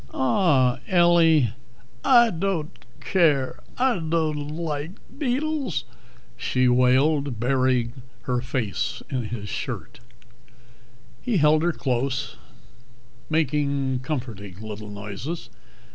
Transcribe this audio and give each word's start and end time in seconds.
"Aw, 0.15 0.79
Ellie" 0.87 1.53
"I 2.03 2.31
dod't 2.31 2.85
care, 2.99 3.59
I 3.77 3.99
dod't 3.99 4.49
like 4.51 4.93
deedles!" 5.15 5.83
she 6.35 6.67
wailed, 6.67 7.39
burying 7.39 8.01
her 8.23 8.41
face 8.41 9.03
in 9.11 9.25
his 9.25 9.47
shirt. 9.47 9.99
He 11.21 11.37
held 11.37 11.61
her 11.61 11.71
close, 11.71 12.35
making 13.29 13.99
comforting 13.99 14.59
little 14.59 14.89
noises. 14.89 15.51